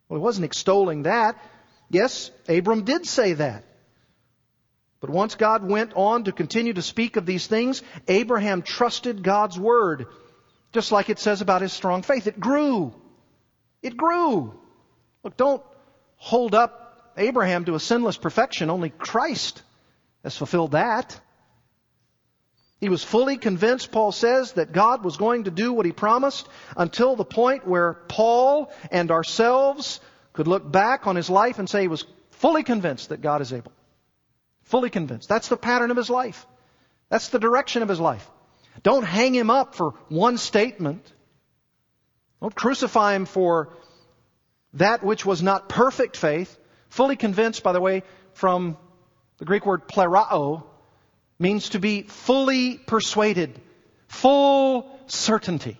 [0.09, 1.37] Well, he wasn't extolling that.
[1.89, 3.63] Yes, Abram did say that.
[4.99, 9.57] But once God went on to continue to speak of these things, Abraham trusted God's
[9.57, 10.07] word.
[10.73, 12.27] Just like it says about his strong faith.
[12.27, 12.93] It grew.
[13.81, 14.53] It grew.
[15.23, 15.63] Look, don't
[16.17, 18.69] hold up Abraham to a sinless perfection.
[18.69, 19.61] Only Christ
[20.23, 21.19] has fulfilled that.
[22.79, 26.47] He was fully convinced, Paul says, that God was going to do what he promised
[26.75, 29.99] until the point where Paul and ourselves
[30.33, 33.51] could look back on his life and say he was fully convinced that God is
[33.51, 33.71] able.
[34.63, 35.27] Fully convinced.
[35.27, 36.45] That's the pattern of his life.
[37.09, 38.29] That's the direction of his life.
[38.83, 41.11] Don't hang him up for one statement.
[42.41, 43.69] Don't crucify him for
[44.73, 46.57] that which was not perfect faith.
[46.89, 48.03] Fully convinced, by the way,
[48.33, 48.77] from
[49.39, 50.63] the Greek word plerao,
[51.39, 53.59] means to be fully persuaded,
[54.07, 55.77] full certainty.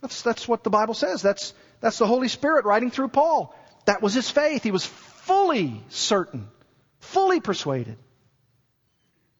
[0.00, 1.22] That's, that's what the Bible says.
[1.22, 3.54] That's, that's the Holy Spirit writing through Paul.
[3.86, 4.62] That was his faith.
[4.62, 6.48] He was fully certain,
[7.00, 7.96] fully persuaded.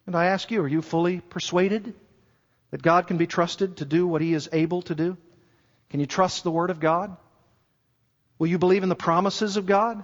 [0.07, 1.93] And I ask you, are you fully persuaded
[2.71, 5.17] that God can be trusted to do what he is able to do?
[5.89, 7.15] Can you trust the Word of God?
[8.39, 10.03] Will you believe in the promises of God?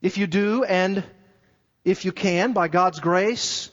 [0.00, 1.02] If you do, and
[1.84, 3.70] if you can, by God's grace,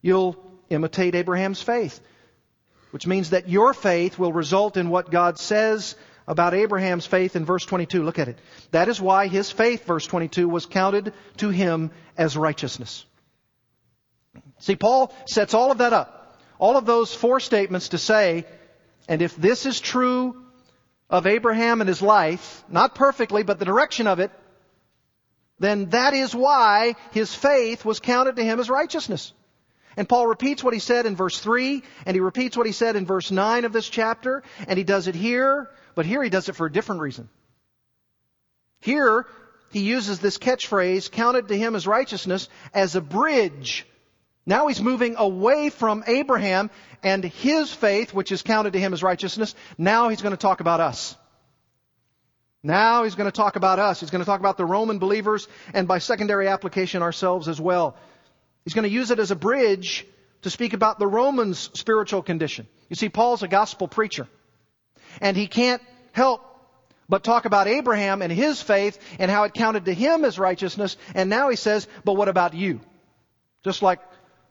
[0.00, 0.36] you'll
[0.68, 2.00] imitate Abraham's faith,
[2.90, 5.96] which means that your faith will result in what God says
[6.26, 8.02] about Abraham's faith in verse 22.
[8.02, 8.38] Look at it.
[8.70, 13.04] That is why his faith, verse 22, was counted to him as righteousness.
[14.58, 16.38] See, Paul sets all of that up.
[16.58, 18.46] All of those four statements to say,
[19.08, 20.36] and if this is true
[21.10, 24.30] of Abraham and his life, not perfectly, but the direction of it,
[25.58, 29.32] then that is why his faith was counted to him as righteousness.
[29.96, 32.96] And Paul repeats what he said in verse 3, and he repeats what he said
[32.96, 36.48] in verse 9 of this chapter, and he does it here, but here he does
[36.48, 37.28] it for a different reason.
[38.80, 39.26] Here,
[39.70, 43.86] he uses this catchphrase, counted to him as righteousness, as a bridge.
[44.44, 46.70] Now he's moving away from Abraham
[47.02, 49.54] and his faith, which is counted to him as righteousness.
[49.78, 51.16] Now he's going to talk about us.
[52.62, 54.00] Now he's going to talk about us.
[54.00, 57.96] He's going to talk about the Roman believers and by secondary application ourselves as well.
[58.64, 60.06] He's going to use it as a bridge
[60.42, 62.66] to speak about the Romans' spiritual condition.
[62.88, 64.28] You see, Paul's a gospel preacher.
[65.20, 65.82] And he can't
[66.12, 66.40] help
[67.08, 70.96] but talk about Abraham and his faith and how it counted to him as righteousness.
[71.14, 72.80] And now he says, but what about you?
[73.64, 74.00] Just like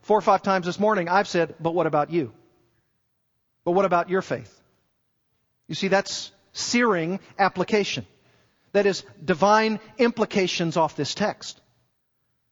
[0.02, 2.32] four or five times this morning, I've said, but what about you?
[3.64, 4.60] But what about your faith?
[5.68, 8.06] You see, that's searing application.
[8.72, 11.60] That is, divine implications off this text.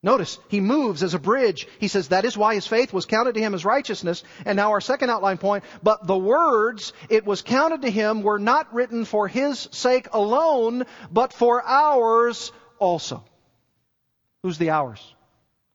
[0.03, 1.67] Notice, he moves as a bridge.
[1.79, 4.23] He says that is why his faith was counted to him as righteousness.
[4.47, 8.39] And now our second outline point, but the words it was counted to him were
[8.39, 13.25] not written for his sake alone, but for ours also.
[14.43, 15.03] Who's the ours?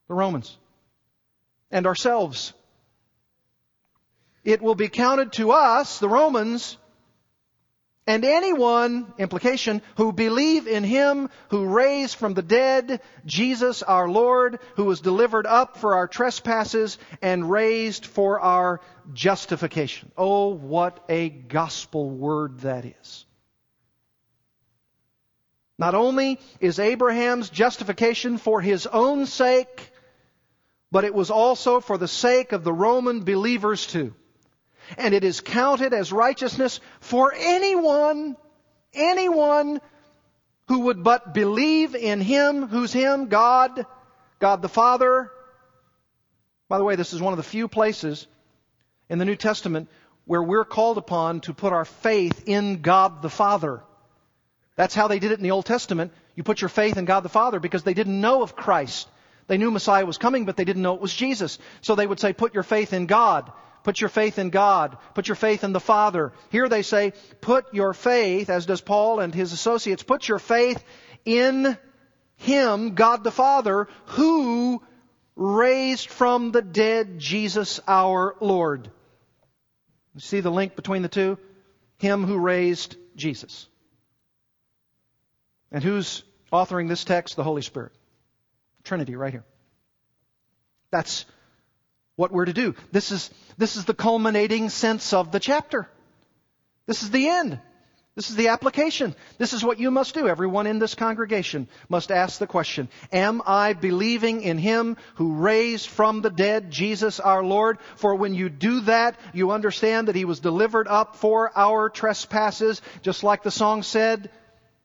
[0.07, 0.57] The Romans.
[1.72, 2.53] And ourselves.
[4.43, 6.78] it will be counted to us, the Romans,
[8.07, 14.59] and anyone, implication, who believe in him who raised from the dead Jesus our Lord,
[14.76, 18.80] who was delivered up for our trespasses and raised for our
[19.13, 20.11] justification.
[20.16, 23.26] Oh, what a gospel word that is.
[25.80, 29.91] Not only is Abraham's justification for his own sake,
[30.95, 34.13] but it was also for the sake of the Roman believers too
[34.97, 38.35] and it is counted as righteousness for anyone,
[38.93, 39.81] anyone
[40.67, 43.85] who would but believe in Him, who's Him, God,
[44.39, 45.31] God the Father.
[46.67, 48.27] By the way, this is one of the few places
[49.09, 49.89] in the New Testament
[50.25, 53.81] where we're called upon to put our faith in God the Father.
[54.75, 56.11] That's how they did it in the Old Testament.
[56.35, 59.07] You put your faith in God the Father because they didn't know of Christ.
[59.47, 61.59] They knew Messiah was coming, but they didn't know it was Jesus.
[61.81, 63.51] So they would say, put your faith in God.
[63.83, 64.97] Put your faith in God.
[65.13, 66.33] Put your faith in the Father.
[66.49, 70.83] Here they say, put your faith, as does Paul and his associates, put your faith
[71.25, 71.77] in
[72.37, 74.81] Him, God the Father, who
[75.35, 78.89] raised from the dead Jesus our Lord.
[80.13, 81.37] You see the link between the two?
[81.97, 83.67] Him who raised Jesus.
[85.71, 86.23] And who's
[86.53, 87.35] authoring this text?
[87.35, 87.91] The Holy Spirit.
[88.86, 89.43] Trinity right here.
[90.91, 91.25] That's
[92.15, 92.75] what we're to do.
[92.91, 95.89] This is, this is the culminating sense of the chapter.
[96.86, 97.59] This is the end.
[98.15, 99.13] This is the application.
[99.38, 100.29] This is what you must do.
[100.29, 105.89] Everyone in this congregation must ask the question, Am I believing in Him who raised
[105.89, 107.77] from the dead Jesus our Lord?
[107.97, 112.81] For when you do that, you understand that He was delivered up for our trespasses,
[113.01, 114.31] just like the song said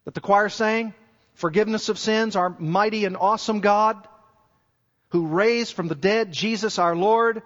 [0.07, 0.92] that the choir sang.
[1.41, 3.97] Forgiveness of sins, our mighty and awesome God
[5.09, 7.41] who raised from the dead Jesus our Lord,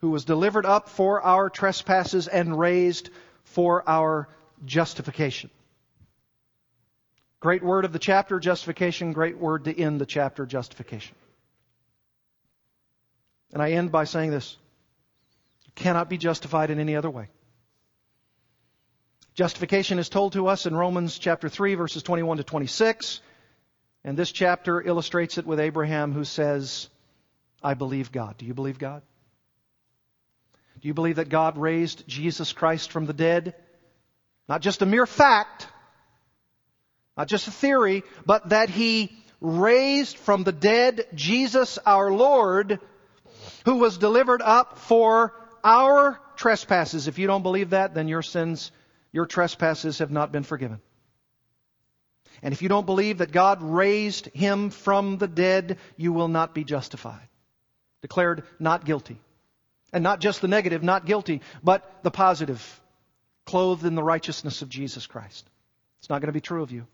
[0.00, 3.10] who was delivered up for our trespasses and raised
[3.42, 4.28] for our
[4.64, 5.50] justification.
[7.40, 9.12] Great word of the chapter, justification.
[9.14, 11.16] Great word to end the chapter, justification.
[13.52, 14.56] And I end by saying this.
[15.64, 17.30] You cannot be justified in any other way.
[19.40, 23.20] Justification is told to us in Romans chapter 3 verses 21 to 26.
[24.04, 26.90] And this chapter illustrates it with Abraham who says,
[27.62, 28.36] I believe God.
[28.36, 29.00] Do you believe God?
[30.82, 33.54] Do you believe that God raised Jesus Christ from the dead?
[34.46, 35.66] Not just a mere fact,
[37.16, 39.10] not just a theory, but that He
[39.40, 42.78] raised from the dead Jesus our Lord,
[43.64, 45.32] who was delivered up for
[45.64, 47.08] our trespasses.
[47.08, 48.70] If you don't believe that, then your sins,
[49.12, 50.80] your trespasses have not been forgiven.
[52.42, 56.54] And if you don't believe that God raised him from the dead, you will not
[56.54, 57.28] be justified.
[58.02, 59.20] Declared not guilty.
[59.92, 62.80] And not just the negative, not guilty, but the positive,
[63.44, 65.48] clothed in the righteousness of Jesus Christ.
[65.98, 66.86] It's not going to be true of you.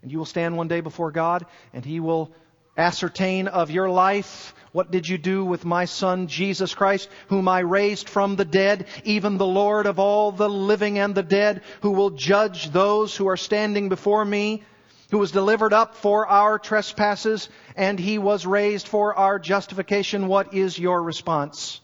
[0.00, 2.32] And you will stand one day before God, and He will
[2.76, 7.60] ascertain of your life what did you do with my son Jesus Christ, whom I
[7.60, 11.90] raised from the dead, even the Lord of all the living and the dead, who
[11.90, 14.62] will judge those who are standing before me,
[15.10, 20.26] who was delivered up for our trespasses, and he was raised for our justification.
[20.26, 21.82] What is your response?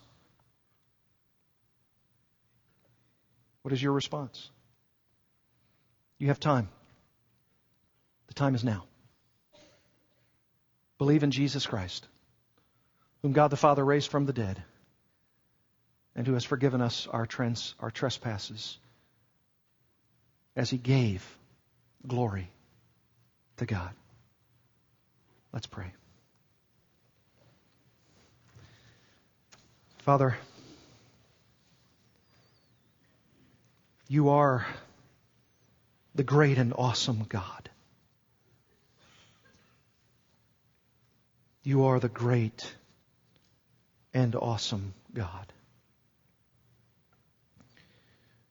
[3.61, 4.51] What is your response?
[6.19, 6.71] You have time.
[8.29, 8.85] The time is now.
[10.99, 12.07] Believe in Jesus Christ
[13.23, 14.63] whom God the Father raised from the dead,
[16.15, 18.79] and who has forgiven us our, trans, our trespasses,
[20.57, 21.25] as he gave
[22.07, 22.51] glory
[23.57, 23.91] to God.
[25.53, 25.93] Let's pray.
[29.99, 30.37] Father,
[34.09, 34.67] you are
[36.15, 37.69] the great and awesome God.
[41.69, 42.75] You are the great
[44.15, 45.53] and awesome God.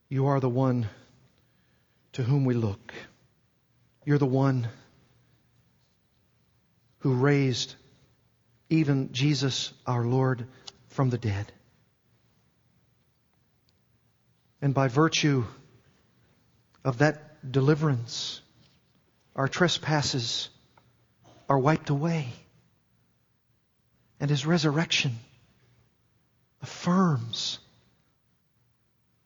[0.08, 0.88] You are the one
[2.14, 2.94] to whom we look.
[4.06, 4.68] You're the one
[7.00, 7.74] who raised
[8.70, 10.46] even Jesus our Lord
[10.90, 11.52] from the dead.
[14.62, 15.44] And by virtue
[16.86, 18.42] of that deliverance,
[19.36, 20.50] our trespasses
[21.50, 22.32] are wiped away.
[24.20, 25.16] And his resurrection
[26.62, 27.60] affirms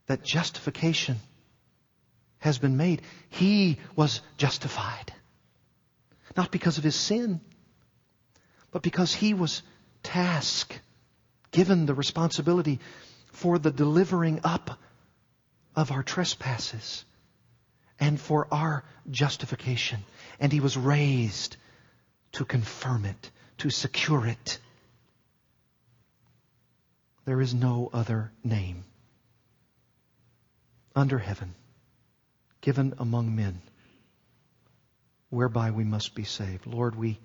[0.07, 1.17] that justification
[2.39, 3.01] has been made.
[3.29, 5.13] He was justified.
[6.35, 7.39] Not because of his sin,
[8.71, 9.61] but because he was
[10.03, 10.79] tasked,
[11.51, 12.79] given the responsibility
[13.31, 14.79] for the delivering up
[15.75, 17.05] of our trespasses
[17.99, 19.99] and for our justification.
[20.39, 21.55] And he was raised
[22.33, 24.59] to confirm it, to secure it.
[27.25, 28.83] There is no other name
[30.95, 31.55] under heaven
[32.61, 33.61] given among men
[35.29, 36.65] whereby we must be saved.
[36.65, 37.19] Lord, we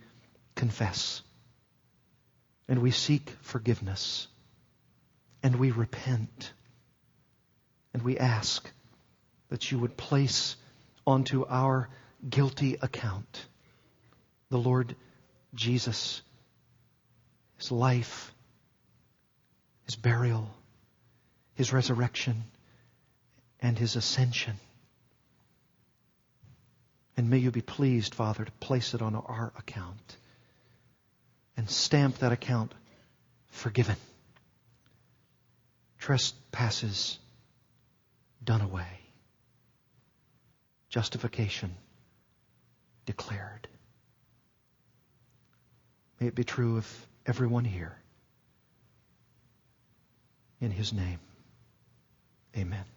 [0.54, 1.22] confess
[2.68, 4.28] and we seek forgiveness
[5.42, 6.52] and we repent
[7.92, 8.70] and we ask
[9.48, 10.56] that you would place
[11.06, 11.88] onto our
[12.28, 13.46] guilty account
[14.50, 14.94] the Lord
[15.54, 16.22] Jesus,
[17.58, 18.32] his life,
[19.86, 20.50] his burial,
[21.54, 22.44] his resurrection,
[23.60, 24.56] and his ascension.
[27.16, 30.16] And may you be pleased, Father, to place it on our account
[31.56, 32.72] and stamp that account
[33.48, 33.96] forgiven.
[35.98, 37.18] Trespasses
[38.44, 39.00] done away.
[40.90, 41.74] Justification
[43.06, 43.68] declared.
[46.20, 47.96] May it be true of everyone here.
[50.60, 51.20] In his name,
[52.56, 52.95] amen.